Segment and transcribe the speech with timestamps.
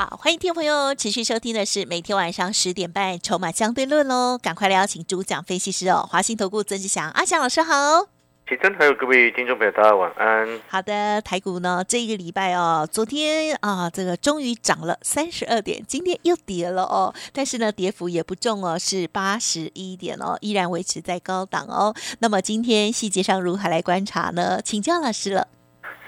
[0.00, 8.06] 好，欢迎听众朋友持续收听的是每天晚上十点半《筹码相对论》喽，赶快来邀请主讲分析师哦，华信投顾曾志祥阿祥老师好。
[8.48, 10.48] 启真还有各位听众朋友，大家晚安。
[10.68, 21.94] 好的，台股呢这一个礼拜哦，昨天啊这个终于涨了三十二点，今天又跌了哦，但是呢跌幅也不重哦，是八十一点哦，依然维持在高档哦。
[22.20, 24.62] 那么今天细节上如何来观察呢？
[24.64, 25.46] 请教老师了。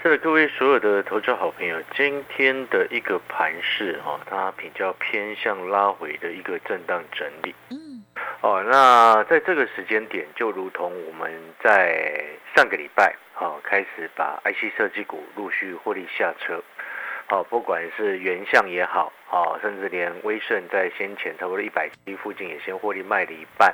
[0.03, 7.55] 是的，各位所有的投资好朋友，今天的一个盘势哈，它比较偏向拉回的一个震荡整理。
[7.69, 8.03] 嗯，
[8.41, 11.31] 哦，那在这个时间点，就如同我们
[11.63, 12.21] 在
[12.53, 16.61] 上个礼拜哦开始把 IC 设计股陆续获利下车，
[17.29, 23.73] 哦，不管是原相也好，哦，甚至连威盛在先前差不多一百七附近也先获利卖了一半。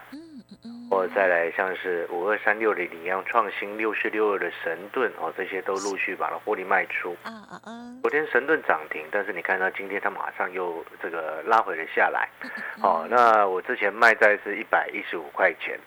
[0.90, 7.16] 或再来像是五二三六的领样创新，六四六二的神盾哦，这些都陆续把它获利卖出。
[7.24, 7.72] 啊啊啊！
[8.02, 12.28] 昨天神盾涨停，但是你看到今天它马上又这个拉回了下来。
[12.82, 15.80] 哦，那我之前卖在是一百一十五块钱。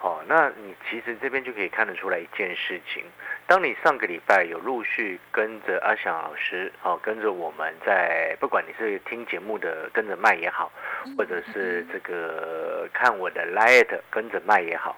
[0.00, 3.02] 哦，那你其实这边就可以看得出来一件事情。
[3.46, 10.72] 当你上个礼拜有陆续跟着阿翔老师，哦，跟着我们在，不管你是听节目的跟着卖也好，
[11.16, 14.96] 或者是这个看我的 light 跟着卖也好，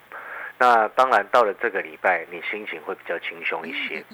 [0.58, 4.05] 那当然到了这个礼拜，你心情会比较轻松一些。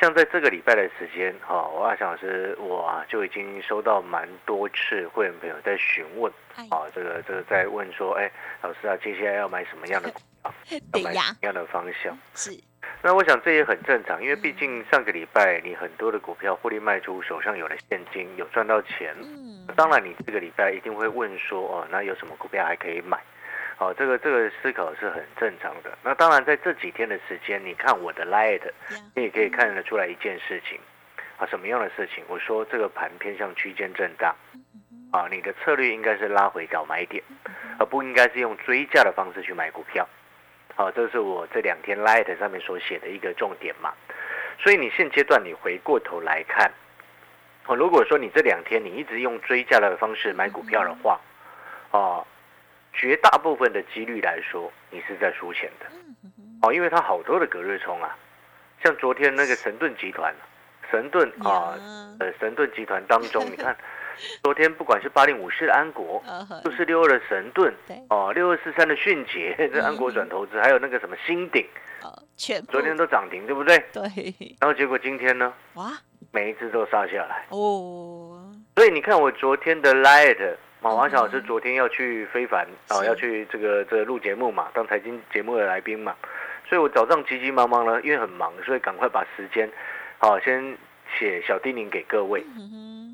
[0.00, 6.32] 像在这个礼拜的时间，哈，我阿翔老师我啊就已经收到蛮多次会员朋友在询问，
[6.70, 8.30] 啊，这个这个在问说，哎，
[8.62, 10.52] 老师啊，接下来要买什么样的股票，
[10.94, 12.16] 要买什么样的方向？
[12.34, 12.50] 是。
[13.00, 19.14] 那我想这也很正常，因为毕竟上个礼拜你很多的股票获利卖出，手上有了现金，有赚到钱。
[19.22, 19.66] 嗯。
[19.76, 23.18] 当然，你这个礼拜一定会问说，哦，那有什么股票还可以买？
[23.76, 25.96] 好，这个这个思考是很正常的。
[26.02, 28.62] 那当然，在这几天的时间，你看我的 light，
[29.14, 30.80] 你也可以看得出来一件事情
[31.36, 32.24] 啊，什么样的事情？
[32.26, 34.34] 我说这个盘偏向区间震荡，
[35.12, 37.22] 啊，你的策略应该是拉回到买点，
[37.78, 40.04] 而不应该是用追价的方式去买股票。
[40.78, 43.92] 好，这是我这两天 light 上面所写的一个重点嘛。
[44.60, 46.70] 所以你现阶段你回过头来看，
[47.66, 51.20] 哦，如果说你这两天你一直用追价的方式买股票的话，
[51.90, 52.24] 哦。
[52.94, 55.86] 绝大部分的几率来说，你是在输钱的，
[56.62, 58.16] 哦，因为它好多的隔日冲啊，
[58.82, 60.32] 像昨天那个神盾集团，
[60.90, 61.78] 神盾啊，
[62.20, 63.76] 呃，神盾集团当中， 你看，
[64.42, 66.22] 昨天不管是八零五四的安国，
[66.64, 67.72] 六四六二的神盾，
[68.10, 71.66] 哦，六二四三的迅捷， 这安国转投资，还有那个什么新鼎，
[72.36, 73.78] 全昨天都涨停，对不对？
[73.92, 74.34] 对。
[74.60, 75.52] 然后结果今天呢？
[75.74, 75.92] 哇，
[76.32, 78.52] 每一只都杀下来哦。
[78.76, 80.56] 所以你看我昨天的 light。
[80.80, 86.14] 马华小老师昨天要去非凡啊，要去这个这个录节目嘛，当财经节目的来宾嘛，
[86.68, 89.68] 所以我早上急急忙忙呢，因为很忙，所以赶快把时间，
[90.18, 90.76] 好先
[91.18, 92.44] 写小叮咛给各位。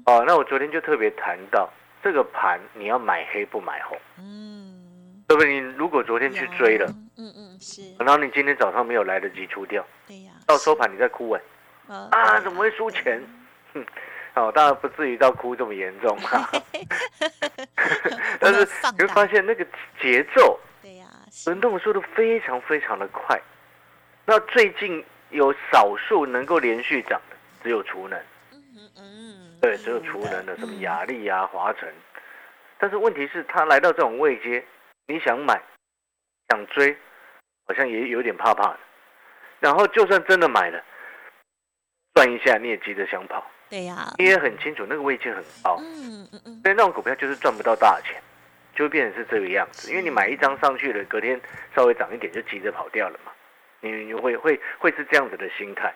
[0.06, 1.70] 哦，那我昨天就特别谈到
[2.02, 5.52] 这个盘，你要买黑不买红，嗯，对不对？
[5.52, 11.40] 你如果昨天去追了，嗯嗯是，然后你今天早上没有来得及出掉，对呀，到收盘你再哭哎，
[12.10, 13.22] 啊怎么会输钱？
[13.72, 13.84] 哼。
[14.34, 16.50] 哦，当然不至于到哭这么严重 哈，
[18.40, 19.64] 但是你会发现那个
[20.02, 21.06] 节奏，对呀，
[21.46, 23.40] 轮动速度非常非常的快。
[24.24, 28.18] 那最近有少数能够连续涨的，只有储能，
[28.52, 31.92] 嗯嗯，对，只有储能的什么雅力啊、华晨。
[32.78, 34.64] 但是问题是，它来到这种位阶，
[35.08, 35.60] 你想买、
[36.48, 36.96] 想追，
[37.66, 38.78] 好像也有点怕怕的。
[39.58, 40.80] 然后就算真的买了，
[42.14, 43.44] 转一下你也急着想跑。
[43.68, 48.22] 对呀，你也很清楚那个位置很高，嗯嗯嗯，所以那种股票就是赚不到大钱，
[48.76, 49.90] 就会变成是这个样子。
[49.90, 51.40] 因为你买一张上去了，隔天
[51.74, 53.32] 稍微涨一点就急着跑掉了嘛，
[53.92, 55.94] 你会会会是这样子的心态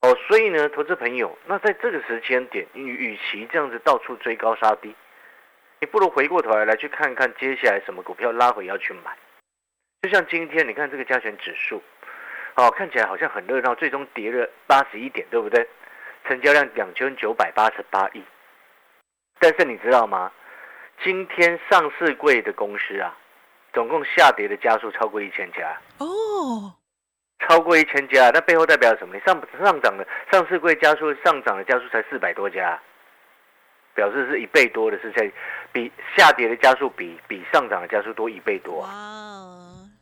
[0.00, 0.14] 哦。
[0.26, 4.94] 所以呢，投资朋友，那在这个时间点，与与其这样子到处追高杀低，
[5.80, 9.16] 你不如回过头来来去看看接下来什么股票拉回要去买。
[10.02, 11.82] 就像今天你看这个加权指数，
[12.56, 15.68] 哦，看起来好像很热闹，最终跌了八十一点，对不对？
[16.26, 18.22] 成交量两千九百八十八亿，
[19.38, 20.30] 但是你知道吗？
[21.02, 23.16] 今天上市柜的公司啊，
[23.72, 26.74] 总共下跌的家数超过一千家哦，
[27.46, 29.14] 超过一千家，那背后代表什么？
[29.14, 32.78] 你上上涨的上市柜加速上涨的加速才四百多家，
[33.94, 35.30] 表示是一倍多的是在
[35.72, 38.90] 比下跌的加速比比上涨的加速多一倍多啊！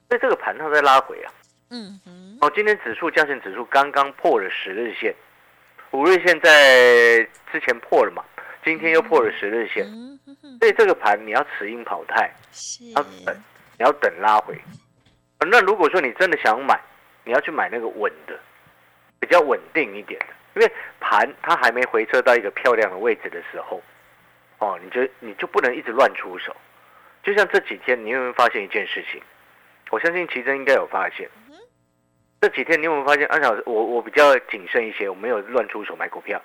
[0.08, 1.32] 所以这个盘它在拉回啊，
[1.70, 2.38] 嗯哼。
[2.40, 5.14] 哦，今天指数加权指数刚刚破了十日线，
[5.90, 8.24] 五日线在之前破了嘛，
[8.64, 9.86] 今天又破了十日线，
[10.58, 12.30] 所以这个盘你要持盈跑态，
[12.94, 13.34] 要等，
[13.78, 14.58] 你要等拉回。
[15.48, 16.78] 那如果说你真的想买，
[17.26, 18.38] 你要去买那个稳的，
[19.18, 23.82] 比较稳定一点的，因为盘它还没回撤到一个漂亮的位置的时候，
[24.60, 26.54] 哦，你就你就不能一直乱出手。
[27.24, 29.20] 就像这几天，你有没有发现一件事情？
[29.90, 31.28] 我相信奇珍应该有发现。
[32.40, 36.40] 这几天你有没有发现，安小我我比较谨慎一些，我没有乱出手买股票。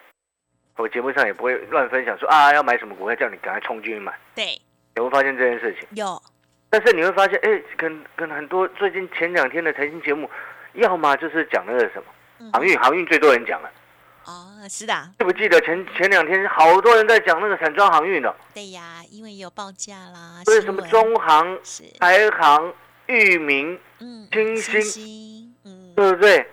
[0.78, 4.18] 我节目上也不会乱分享说啊要买什么股票，叫你赶快冲进去买。
[4.34, 4.60] 对，
[4.96, 5.88] 有没有发现这件事情？
[5.92, 6.20] 有。
[6.72, 10.30] 但是你会发现，哎，跟跟很多最近前两天的财经节目，
[10.74, 13.70] 要么就是讲那个什么航运，航运最多人讲了。
[14.26, 14.94] 哦，是的。
[15.18, 18.36] 记不记得前前两天好多人在讲那个散装航运的？
[18.54, 20.44] 对呀，因为有报价啦。
[20.46, 21.58] 所以什么中航、
[22.00, 22.74] 台航、
[23.08, 26.48] 裕民、嗯、清新，嗯，对不对？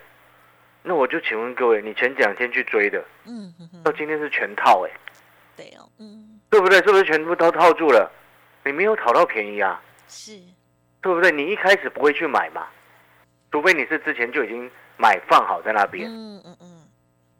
[0.81, 4.91] 那我就请问各位，你前两天去追的，嗯，到今天是全套哎。
[5.55, 6.77] 对哦，嗯，对不对？
[6.77, 8.11] 是不是全部都套住了？
[8.65, 9.79] 你没有讨到便宜啊？
[10.07, 10.39] 是，
[11.01, 11.31] 对不对？
[11.31, 12.67] 你一开始不会去买嘛，
[13.51, 16.09] 除非你是之前就已经买放好在那边。
[16.09, 16.87] 嗯嗯嗯。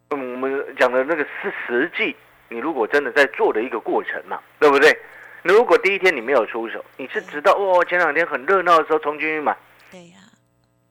[0.10, 2.16] 我们讲的那个是实际，
[2.50, 4.98] 你如果真的在做的一个过程嘛，对不对？
[5.44, 9.56] 你如果第一天你没有出手，你是直到哦前两天很热闹的时候冲进去买，
[9.92, 10.18] 对呀，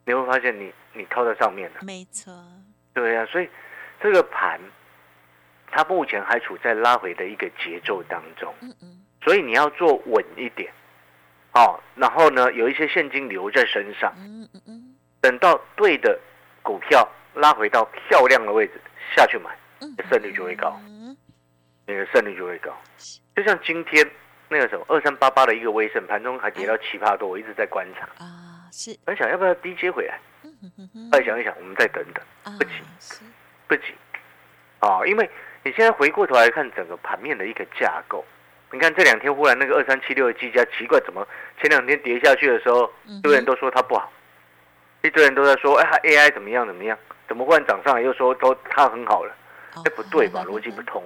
[0.06, 1.80] 你会发现你你套在上面了。
[1.82, 2.32] 没错。
[2.94, 3.48] 对呀，所以
[4.00, 4.58] 这个盘
[5.70, 8.54] 它目前还处在拉回的一个节奏当中。
[8.62, 9.04] 嗯嗯。
[9.22, 10.72] 所以你要做稳一点。
[11.54, 14.57] 哦，然后呢，有一些现金留在身上，嗯嗯嗯，
[15.20, 16.18] 等到对的
[16.62, 18.80] 股票拉回到漂亮的位置
[19.14, 19.50] 下去买，
[20.10, 20.78] 胜率就会高，
[21.86, 22.70] 你的胜率就会高。
[23.36, 24.08] 就像今天
[24.48, 30.18] 那个什么二三八八的一个微胜，盘中还跌到七八多，我一直在观察啊，是，我想要不要低接回来？
[31.12, 32.70] 再想一想，我们再等等，不急，
[33.66, 33.94] 不急，
[34.80, 35.28] 啊，因为
[35.62, 38.24] 你现在回过头来看整个盘面的一个架构。
[38.72, 41.26] 你看这两天忽然那个二三七六的机价奇怪，怎么
[41.60, 44.12] 前两天跌下去的时候，一堆人都说它不好，
[45.08, 46.96] 一堆人都在说，哎，AI 怎么样怎么样？
[47.26, 49.34] 怎么忽然涨上来又说都它很好了？
[49.76, 50.44] 哎，不对吧？
[50.46, 51.02] 逻辑不通。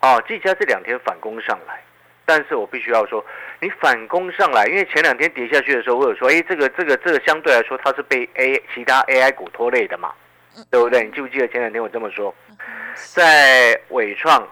[0.00, 1.80] 哦，技嘉这两天反攻上来，
[2.26, 3.24] 但是我必须要说，
[3.60, 10.12] 你反攻上来，因为前两天跌下去的时候，我有说，哎，这个这个这个相对来说它是被 A 其他 AI 股拖累的嘛，
[10.68, 11.04] 对不对？
[11.04, 12.34] 你记不记得前两天我这么说？
[13.14, 14.44] 在伟创、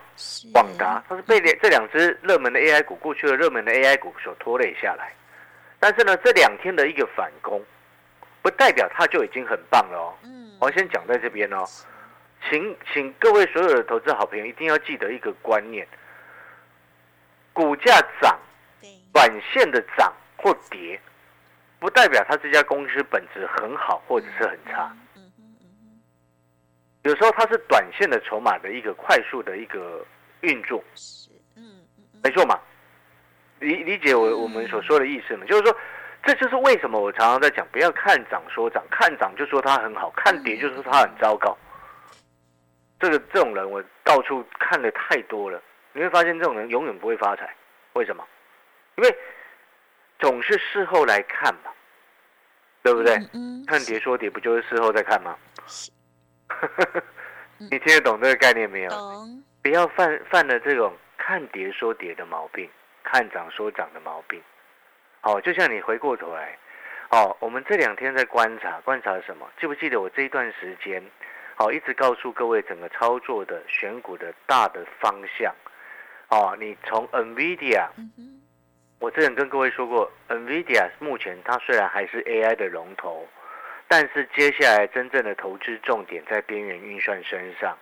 [0.53, 5.13] 广达，它是被这两只热门的 AI 股过去的热门的 AI 股所拖累下来。
[5.81, 7.61] 但是呢，这两天的一个反攻，
[8.43, 10.15] 不代表它就已经很棒了哦。
[10.25, 11.65] 嗯，我先讲在这边哦，
[12.49, 15.87] 请请各位所有的投资好朋友一定要记得一个观念：
[17.53, 18.39] 股价涨，
[19.13, 21.01] 短线的涨或跌，
[21.79, 24.95] 不代表它这家公司本质很好或者是很差。
[27.03, 30.05] 有时候它是短线的筹码的一个快速的一个
[30.43, 31.81] 运作，是，嗯，
[32.23, 32.61] 没错嘛，
[33.59, 35.75] 理理解我我们所说的意思呢，就是说，
[36.23, 41.57] 这就是为什么我常常在讲，不要看涨说涨，看涨就说它很好，看跌就说它很糟糕。
[42.99, 45.61] 这个这种人我到处看的太多了，
[45.93, 47.55] 你会发现这种人永远不会发财，
[47.95, 48.23] 为什么？
[48.97, 49.17] 因为
[50.19, 51.71] 总是事后来看嘛，
[52.83, 53.17] 对不对？
[53.67, 55.35] 看跌说跌，不就是事后再看吗？
[57.71, 58.91] 你听得懂这个概念没有？
[58.91, 59.43] 懂。
[59.63, 62.69] 不要犯犯了这种看跌说跌的毛病，
[63.03, 64.43] 看涨说涨的毛病。
[65.23, 66.57] 哦，就像你回过头来，
[67.11, 69.51] 哦，我们这两天在观察，观察什么？
[69.61, 71.03] 记不记得我这一段时间，
[71.59, 75.55] 哦，一直告诉各位整个操作的选股的大的方向。
[76.29, 77.89] 哦，你从 NVIDIA，
[78.99, 83.29] 我之前跟各位说过，NVIDIA 目前它虽然还是 AI 的龙头。
[83.93, 87.77] 但是接下来真正的投资重点在边缘运算身上，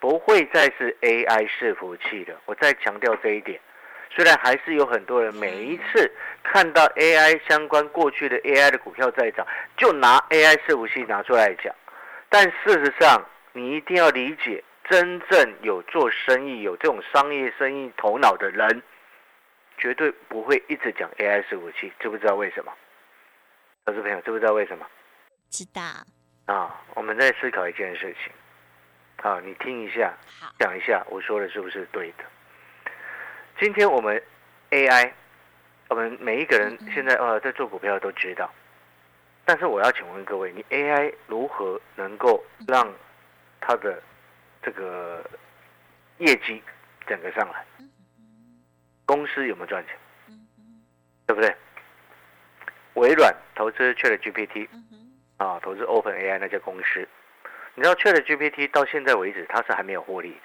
[0.00, 2.40] 不会再是 AI 伺服器了。
[2.46, 3.60] 我再强调这一点。
[4.14, 11.74] 虽然还是有很多人每一次看到 AI 相关过去的 AI 的股票在涨，就拿 AI 伺服器拿出来讲，
[12.28, 18.82] 但事实上你一定要理解，真正有做生意、有这种商业生意头脑的人，
[19.78, 21.90] 绝对不会一直讲 AI 伺服器。
[21.98, 22.72] 知不知道为什么？
[23.86, 24.86] 投资朋友知不知道为什么？
[25.50, 25.80] 知道
[26.46, 28.32] 啊，我们在思考一件事情。
[29.22, 30.12] 好，你听一下，
[30.58, 32.24] 讲一下，我说的是不是对的？
[33.62, 34.20] 今天我们
[34.70, 35.12] AI，
[35.88, 38.52] 我们每一个人现在呃在做股票都知道，
[39.44, 42.92] 但是我要请问各位，你 AI 如何能够让
[43.60, 44.02] 它的
[44.60, 45.24] 这个
[46.18, 46.60] 业绩
[47.06, 47.64] 整个上来？
[49.06, 49.96] 公司有没有赚钱？
[51.28, 51.54] 对不对？
[52.94, 54.68] 微软投资 ChatGPT。
[55.36, 57.08] 啊，投资 Open AI 那家公司。
[57.76, 60.40] 你知道 Chat GPT 到现在为止，它是还没有获利的，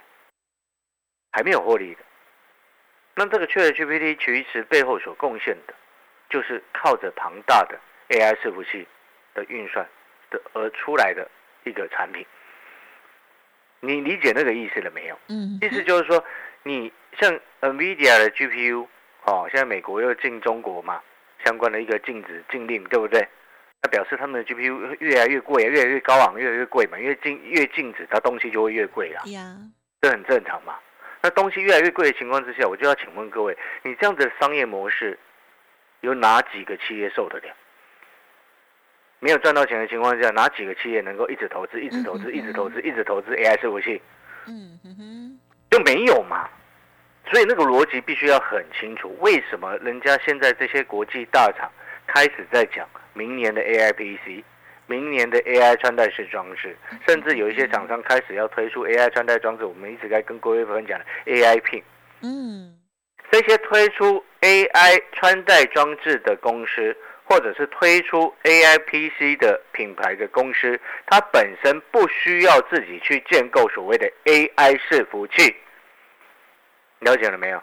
[1.31, 2.01] 还没有获利的。
[3.17, 5.73] 那这个 Chat GPT 其实背后所贡献的，
[6.29, 8.87] 就是靠着庞大的 AI 伺服器
[9.33, 9.83] 的运算
[10.29, 11.27] 的而出来的
[11.63, 12.23] 一个产品。
[13.79, 15.17] 你理解那个意思了没有？
[15.29, 16.23] 嗯，意思就是说，
[16.61, 17.31] 你像
[17.61, 18.87] NVIDIA 的 GPU，
[19.23, 21.01] 哦，现在美国又禁中国嘛，
[21.43, 23.27] 相关的一个禁止禁令，对不对？
[23.81, 29.23] 那表示他们的 GPU 越来越贵，越来越高昂，越来越贵嘛，因为禁越禁止，它东西就会越贵啦。
[29.25, 29.57] 呀，
[30.01, 30.77] 这很正常嘛。
[31.27, 35.19] 那东西越来越贵的情况之下，我就要请问各位，你这样子的商业模式，
[35.99, 37.53] 有哪几个企业受得了？
[39.19, 44.01] 没有赚到钱的情况下，哪几个企业能够一直投资、一直投资、一直投资、一直投资 AI 伺服器？
[44.45, 46.47] 嗯哼哼，就没有嘛。
[47.29, 49.13] 所以那个逻辑必须要很清楚。
[49.19, 51.69] 为什么人家现在这些国际大厂
[52.05, 54.45] 开始在讲明年的 AI PC、
[54.87, 56.75] 明年的 AI 穿戴式装置，
[57.07, 59.65] 甚至有一些厂商开始要推出 AI 穿戴装置？
[59.65, 61.83] 我们一直在跟各位朋友讲的 AI Pin。
[62.21, 62.77] 嗯，
[63.29, 66.97] 这些推出 AI 穿戴装置的公司。
[67.29, 75.53] 或者是推出 AI PC 的品牌的公司，它本身不需要自己去建构所谓的 AI 伺服器，
[76.99, 77.61] 了解了没有？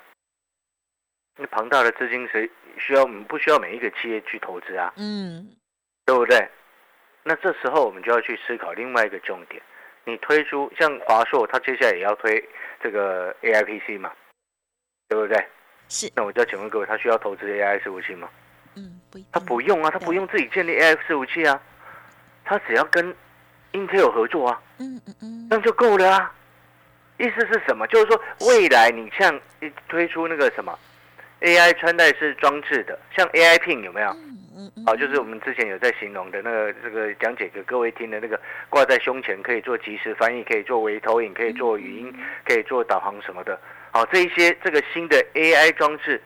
[1.39, 3.07] 那庞大的资金谁需要？
[3.27, 4.93] 不需要每一个企业去投资啊？
[4.99, 5.57] 嗯，
[6.05, 6.47] 对不对？
[7.25, 9.61] 那这时候我们就要去思考另外一个重点：
[10.05, 12.43] 你推出像华硕，它接下来也要推
[12.83, 14.13] 这个 AI PC 嘛？
[15.09, 15.45] 对不对？
[15.89, 16.11] 是。
[16.15, 18.29] 那我就要请问各位，它需要投资 AI 伺服器吗？
[18.77, 21.61] 嗯，不，它不用啊，它不用自己建立 AI 伺服器啊，
[22.45, 23.15] 它只要跟
[23.73, 26.35] Intel 合作啊，嗯嗯嗯，那就够了啊。
[27.17, 27.87] 意思是什么？
[27.87, 29.41] 就是说未来你像
[29.89, 30.77] 推出那个什么
[31.41, 34.09] AI 穿戴式装置的，像 AI Pin 有没有？
[34.11, 43.59] 嗯嗯嗯，啊，就是我们之前有在形容的那个这个讲解给各位听的那个挂在胸前，可以做即时翻译，可以做微投影，可以做语音，可以做导航什么的。
[43.91, 46.23] 好，这一些这个新的 AI 装置。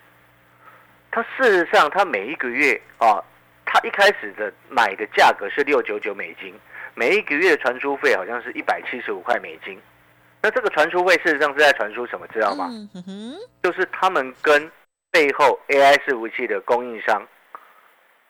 [1.11, 3.23] 它事实上，它每一个月啊，
[3.65, 6.55] 它一开始的买的价格是六九九美金，
[6.95, 9.81] 每一个月的传输费好像是一百七十五块美金。
[10.43, 12.71] 那这个传输费事实上是在传输什么，知道吗？
[13.63, 14.71] 就是他们跟
[15.11, 17.27] 背后 AI 伺服器的供应商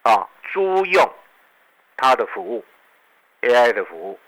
[0.03, 1.13] 啊租用
[1.97, 2.63] 它的服务
[3.41, 4.19] ，AI 的服务。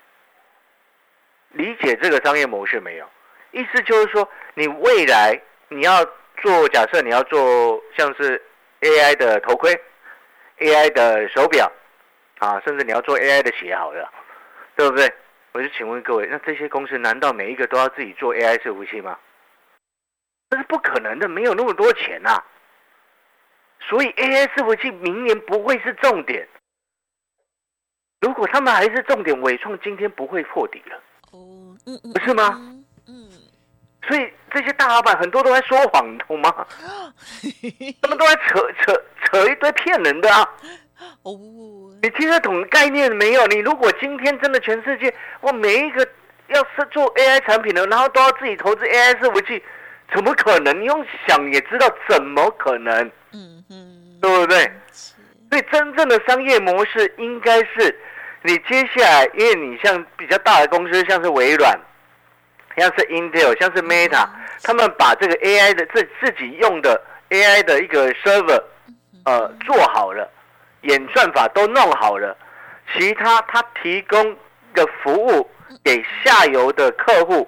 [1.50, 3.08] 理解这个商业模式没有？
[3.50, 6.06] 意思就是说，你未来你要。
[6.40, 8.42] 做假设你要做像是
[8.80, 9.80] AI 的头盔、
[10.58, 11.70] AI 的手表
[12.38, 14.10] 啊，甚至你要做 AI 的鞋，好了，
[14.74, 15.12] 对不对？
[15.52, 19.16] 我就请问各位，那这些公司难道每一个都要自己做 AI 伺服器吗？
[20.50, 22.42] 那是不可能的，没有那么多钱呐。
[23.88, 26.48] 所以 AI 伺服器明年不会是重点。
[28.20, 30.96] 如果他们还是重点，伟创今天不会破底了。
[31.32, 32.60] 哦，嗯嗯，不是吗？
[34.08, 36.50] 所以这些大老板很多都在说谎，懂吗？
[38.02, 40.48] 他们都在扯扯扯一堆骗人的啊！
[41.22, 41.32] 哦，
[42.02, 43.46] 你听得懂概念没有？
[43.46, 46.06] 你如果今天真的全世界，我，每一个
[46.48, 49.62] 要是做 AI 产品的，然后都要自己投资 AI 伺服器，
[50.14, 50.80] 怎么可能？
[50.80, 53.10] 你用想也知道，怎么可能？
[53.32, 54.70] 嗯嗯，对不对？
[55.50, 57.98] 所以真正的商业模式应该是，
[58.42, 61.78] 你接下来，因为你像比较大的公司，像是微软。
[62.74, 64.26] 像是 Intel，像是 Meta，
[64.62, 68.62] 他们把这个 AI 的自自己用的 AI 的一个 server，
[69.26, 70.26] 呃，做好了，
[70.80, 72.34] 演算法都弄好了，
[72.96, 74.34] 其他他提供
[74.72, 75.50] 的服务
[75.84, 77.46] 给下游的客户，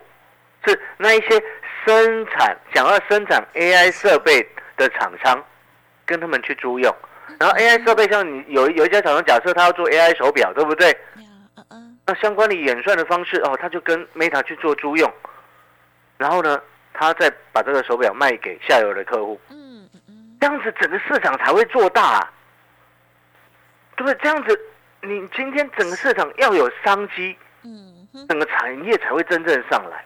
[0.67, 1.43] 是那一些
[1.87, 5.45] 生产想要生产 AI 设备的厂商，
[6.07, 6.95] 跟他们去租用，
[7.39, 10.97] 然后 AI 设备像你有有一家厂商，假设他要做 AI 手表，对不对？
[12.07, 15.11] 那相关的演算的方式哦，他就跟 Meta 去做租用，
[16.19, 16.61] 然后呢，
[16.93, 22.31] 他再把这个手表卖给下游的客户，嗯嗯，这样子整个市场才会做大，
[23.97, 24.19] 对不对？
[24.23, 24.61] 这样子，
[25.01, 30.05] 你今天整个市场要有商机，嗯，整个产业才会真正上来。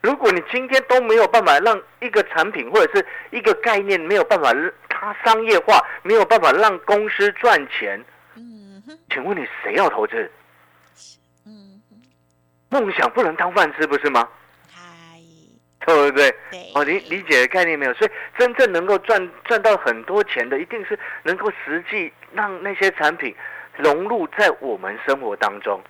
[0.00, 4.52] 如果你今天都没有办法让一个产品或者是一个概念没有办法
[4.88, 8.02] 它商业化，没有办法让公司赚钱，
[8.34, 10.30] 嗯哼，请问你谁要投资？
[11.46, 11.80] 嗯
[12.70, 14.28] 梦想不能当饭吃，不是吗？
[15.86, 16.32] 对不对？
[16.74, 23.34] 哦，理理解的概念没有，所以真正能够赚赚到很多钱的，一定是能够实际让那些产品
[23.76, 25.80] 融入在我们生活当中。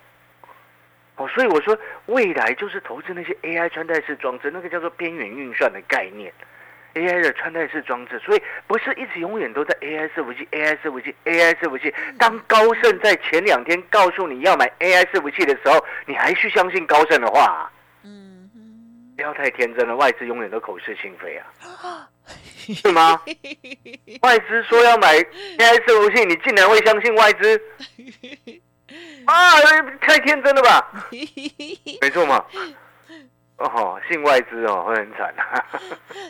[1.17, 1.77] 哦，所以我说
[2.07, 6.33] 未来就是投资那些 AI 穿戴式装置，那个叫做边缘运算的概念。
[6.93, 11.93] AI 的穿戴式装置，所以不是一直永远都在 AI 伺服器，AI 伺服器，AI 伺服器。
[12.17, 17.71] 当高盛在前两天告诉你要买 AI 伺服器的时候，你还去相信高盛的话？
[18.03, 18.49] 嗯，
[19.15, 23.21] 不要太天真了，外资永远都口是心非啊， 是吗？
[24.23, 27.61] 外资说要买 AI 伺服器，你竟然会相信外资？
[29.25, 29.33] 啊，
[30.01, 31.05] 太天真了吧？
[32.01, 32.43] 没错嘛。
[33.57, 35.33] 哦，信外资哦，会很惨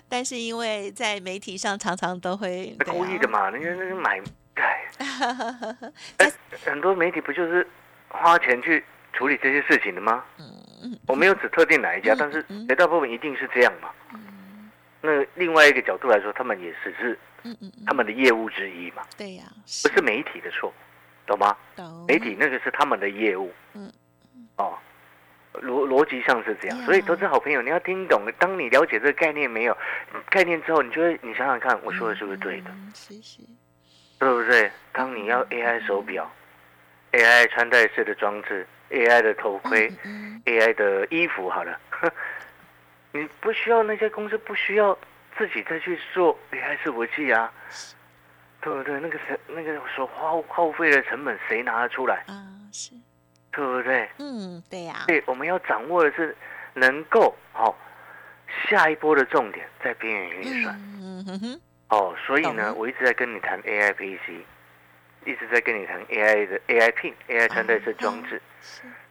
[0.10, 4.22] 但是因为在媒体上常常都会 故意的嘛，人家那个买，
[6.18, 6.32] 哎，
[6.66, 7.66] 很多媒体不就是
[8.10, 8.84] 花钱去
[9.14, 10.24] 处理这些事情的吗？
[10.40, 13.90] 嗯，我没有指特定哪一家，但是绝大部分一定是这样嘛。
[15.04, 17.18] 那另外一个角度来说，他们也只是
[17.88, 19.04] 他们的业务之一嘛。
[19.18, 19.46] 对呀，
[19.84, 20.72] 不是媒体的错，
[21.32, 21.56] 懂吗？
[21.76, 22.06] 懂。
[22.08, 23.52] 媒体那个是他们的业务。
[23.74, 23.92] 嗯。
[24.58, 24.78] 哦。
[25.54, 28.22] 逻逻辑上是这样，所以投资好朋友，你要听懂。
[28.40, 29.78] 当你了解这个概念没有
[30.30, 32.72] 概念之后，你就会你想想看，我说的是不是对的？
[32.96, 33.42] 是是，
[34.18, 34.72] 对不对？
[34.94, 36.32] 当你要 AI 手表、
[37.12, 39.92] AI 穿戴式的装置、AI 的头盔、
[40.46, 41.78] AI 的衣服，好了，
[43.12, 44.98] 你不需要那些公司不需要
[45.38, 47.52] 自己再去做 AI 伺服器啊，
[48.62, 49.00] 对不对？
[49.00, 52.24] 那个是那个所耗耗费的成本，谁拿得出来？
[52.28, 52.92] 啊，是。
[53.52, 54.10] 对不对？
[54.20, 55.04] 嗯，对呀。
[55.08, 56.36] 对，我们要掌握的是
[56.74, 57.76] 能够好
[58.70, 60.76] 下一波的重点在边缘运算。
[61.02, 61.62] 嗯哼哼。
[61.90, 64.46] 哦，所以呢，我一直在跟你谈 A I P C，
[65.26, 68.42] 一直在跟你谈 A I 的 A I P A I 穿戴式装置。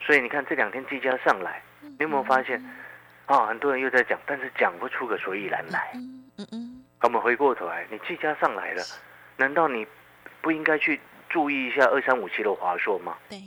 [0.00, 2.58] 所以你看这两天技嘉上来，你有没有发现？
[3.26, 5.90] 啊，很多人又在讲，但是讲不出个所以然来。
[5.94, 6.84] 嗯嗯嗯。
[7.02, 8.82] 我们回过头来，你技嘉上来了，
[9.40, 9.86] 难道你
[10.42, 13.16] 不应该去注意一下二三五七的华硕吗？
[13.30, 13.40] 对。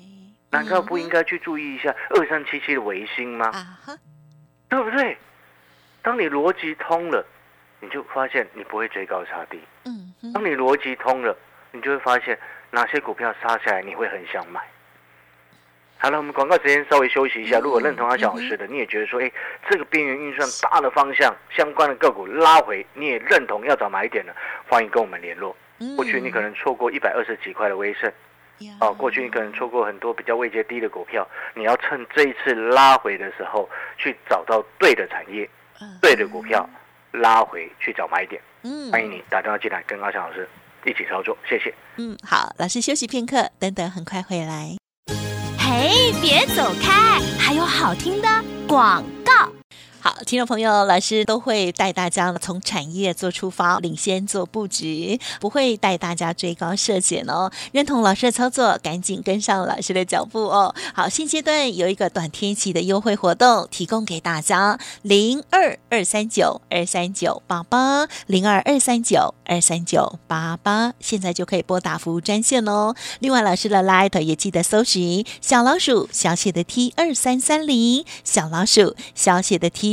[0.50, 3.52] 难道不应该去注意一下二三七七的维新吗？
[4.70, 5.16] 对不对？
[6.02, 7.24] 当你逻辑通了，
[7.80, 9.60] 你就发现你不会追高杀低。
[9.86, 11.38] 嗯，当你逻辑通了，
[11.72, 12.38] 你就会发现
[12.72, 14.62] 哪些股票杀下来你会很想买。
[16.00, 17.60] 好了，我们广告时间稍微休息一下。
[17.60, 19.32] 如果认同阿小老师的，你也觉得说，哎，
[19.70, 24.36] 这个边缘运算大的方向相关的个股拉回，你也认同要找买点的，
[24.68, 25.56] 欢迎跟我们联络。
[25.96, 28.12] 过去你可能错过一百二十几块的微胜。
[28.80, 33.68] 哦，过去你可能错过很多比较位阶低的股票，你要趁这一次拉回的时候
[33.98, 35.50] 去找到对的产业、
[36.02, 36.70] 对的股票，
[37.12, 38.42] 拉回去找买点。
[38.62, 40.48] 嗯，欢迎你打电话进来跟阿强老师
[40.86, 41.74] 一起操作，谢谢。
[41.98, 44.78] 嗯，好，老师休息片刻，等等很快回来。
[45.60, 48.28] 嘿，别走开，还有好听的
[48.68, 49.23] 广告。
[50.04, 57.50] 好，听众朋友，老师都会带大家从产业做出发，领先做布局，不会带大家追高设减哦。
[57.72, 60.76] 认同老师的操作，赶紧跟上老师的脚步哦。
[60.94, 72.94] 好，现阶段有一个短天期的优惠活动，提供给大家：零二二三九二三九八八，零二二三九二三九八八，现在就可以拨打服务专线哦。
[73.20, 79.93] 另外，老师的 Light 也记得搜寻小老鼠小写的 T 二三三零，小老鼠小写的 T。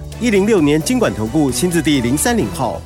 [0.21, 2.79] 一零六年经管投顾新字第零三零号，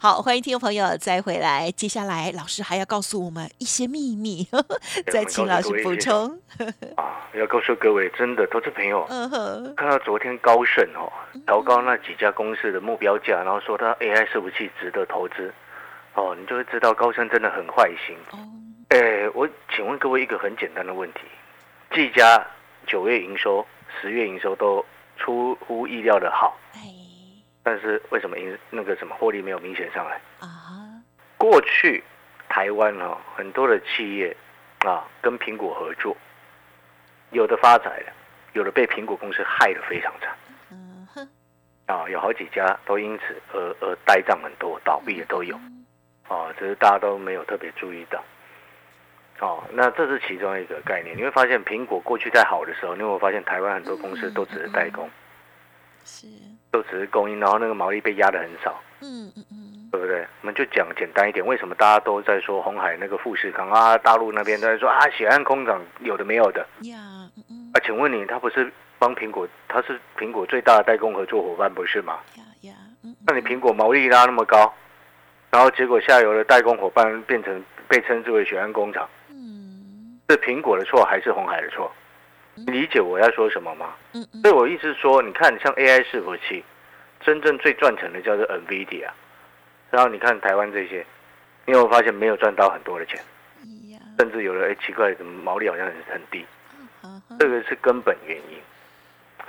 [0.00, 1.70] 好，欢迎听众朋友再回来。
[1.70, 4.44] 接下来老师还要告诉我们一些秘密，
[5.06, 6.26] 再请老师补充。
[6.98, 9.06] 啊，要告诉各位，真的投资朋友，
[9.76, 11.06] 看到昨天高盛哦
[11.46, 15.54] 调高那几家公司的目标价，然后说它 AI 伺服器值得投资，
[16.14, 18.16] 哦，你就会知道高盛真的很坏心。
[18.88, 21.20] 哎，我请问各位一个很简单的问题：
[21.94, 22.44] 技嘉
[22.88, 23.64] 九月营收、
[24.02, 24.84] 十月营收都。
[25.20, 26.58] 出乎意料的好，
[27.62, 30.48] 但是为什么因那个什么获利没有明显上来啊？
[31.36, 32.02] 过去
[32.48, 34.34] 台湾哦很多的企业
[34.80, 36.16] 啊跟苹果合作，
[37.30, 38.12] 有的发财了，
[38.54, 40.34] 有的被苹果公司害得非常惨。
[40.70, 41.28] 嗯哼，
[41.86, 45.58] 啊有好几家都因此而而呆账很多，倒闭的都有。
[46.28, 48.22] 哦，只是大家都没有特别注意到。
[49.40, 51.16] 哦，那这是其中一个概念。
[51.16, 55.08] 你会发现，苹果过去在好的时候，你会发现台湾很多公司都只是代工，
[56.04, 56.26] 是，
[56.70, 58.80] 都只是供应，然后那个毛利被压的很少。
[59.02, 60.26] 嗯嗯嗯，对不对？
[60.42, 66.60] 我们就讲简单一点，为什么大家都在说红海那个富士康啊，大陆那边都在说啊，血案工厂有的没有的。
[66.82, 66.98] 呀，
[67.48, 72.18] 嗯啊，请问你，他不是帮苹果，他是苹果最大的代工合作伙伴，不是吗？
[72.36, 72.74] 呀呀，
[73.26, 74.70] 那你苹果毛利拉那么高，
[75.50, 79.19] 然后结果下游的代工伙伴变成被称之为血汗工厂，嗯，
[80.30, 81.90] 是苹果的错还是红海的错？
[82.54, 83.94] 你理解我要说什么吗？
[84.12, 84.42] 嗯嗯。
[84.42, 86.64] 所以我意思是说，你看像 AI 伺服器，
[87.20, 89.08] 真正最赚钱的叫做 NVIDIA，
[89.90, 91.04] 然后你看台湾这些，
[91.66, 93.18] 你有发现没有赚到很多的钱？
[94.18, 96.46] 甚至有的哎奇怪，怎么毛利好像很很低？
[97.38, 98.58] 这个是根本原因。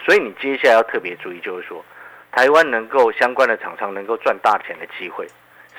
[0.03, 1.85] 所以你接下来要特别注意，就是说，
[2.31, 5.27] 台湾能够相关的厂商能够赚大钱的机会，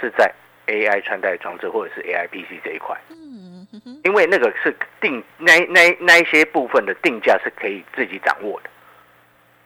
[0.00, 0.32] 是在
[0.68, 2.96] AI 穿戴装置或者是 AI PC 这一块。
[3.84, 8.70] 嗯，因为那个是定那那那一些部分的定价是可以自己掌握的，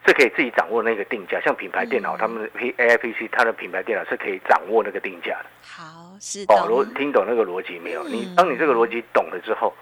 [0.06, 1.40] 是可以自己掌握那个定价。
[1.40, 5.46] 像品牌电脑，他们 P A I P C 它的品牌电脑是可以掌握那个定价的。
[5.62, 8.02] 好，是哦，逻听懂那个逻辑没有？
[8.04, 9.72] 你当你这个逻辑懂了之后。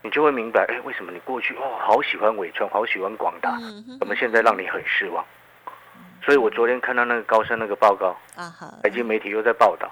[0.00, 3.58] 你就会明白，哎，为什么你过去哦好喜欢伟创，好喜欢广达，
[3.98, 5.22] 怎么现在让你很失望？
[6.22, 9.90] 所以我昨天看到那个高盛那个报告，啊哈，北京媒体又在报道，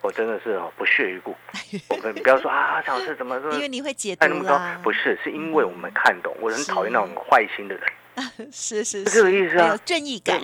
[0.00, 1.34] 我真的是哦不屑一顾。
[1.90, 3.52] 我们不要说啊，老师怎么说？
[3.52, 4.80] 因为你会解读啊。
[4.82, 6.34] 不是，是因为我们看懂。
[6.40, 7.84] 我很讨厌那种坏心的人。
[8.52, 10.40] 是是是这个意思啊，有正义感。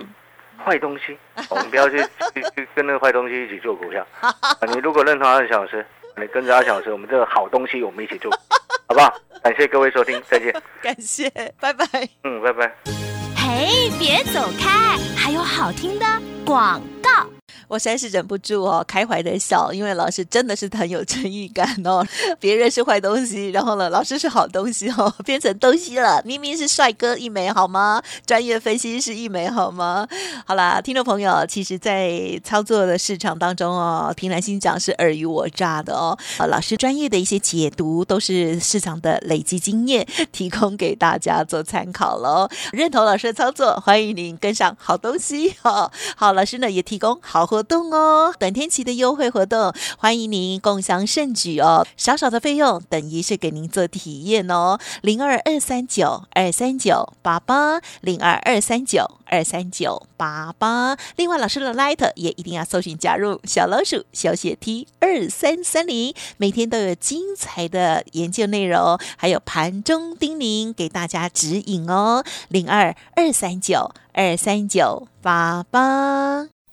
[0.63, 1.17] 坏东西，
[1.49, 1.97] 我们不要去
[2.33, 4.05] 去去跟那个坏东西一起做股票。
[4.67, 5.85] 你如果认同阿小师。
[6.17, 8.31] 你跟着阿小师，我们这个好东西，我们一起做，
[8.87, 9.13] 好不好？
[9.43, 10.55] 感谢各位收听，再见。
[10.81, 11.85] 感谢，拜拜。
[12.23, 12.73] 嗯，拜拜。
[13.35, 16.05] 嘿，别走开，还有好听的
[16.45, 16.94] 广告。
[17.67, 22.05] 我实在是忍不住哦，开怀的笑，因为老师真的是很有正义感哦。
[22.39, 26.21] 别人是坏东西，然后呢，老师是好东西哦，变成东西了。
[26.23, 28.01] 明明是帅哥一枚，好吗？
[28.25, 30.07] 专业分析师一枚，好吗？
[30.45, 36.15] 好啦，听众朋友，其实，在操作的市场当中哦，平南新讲是尔虞我诈的哦。
[36.47, 42.47] 老师专业的一些解读，都是市场的累积经验，提供给大家做参考喽。
[42.71, 45.91] 认同老师的操作，欢迎您跟上好东西哦。
[46.15, 47.54] 好，老师呢也提供好。
[47.55, 51.87] 活动哦，短天期的优惠活动，欢迎您共享盛举哦。
[51.95, 54.77] 少少的费用等于是给您做体验哦。
[55.01, 60.97] 零二二三九二三九八八，零二二三九二三九八八。
[61.15, 72.25] 另外，老师的 Light 也一定要搜寻加入小老鼠小写 T 二三三零，每天都有精彩的研究内容，还有盘中叮咛给大家指引哦。
[72.49, 76.54] 零二二三九二三九八八。